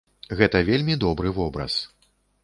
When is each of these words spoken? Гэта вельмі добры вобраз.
Гэта 0.37 0.61
вельмі 0.69 0.95
добры 1.03 1.33
вобраз. 1.37 1.73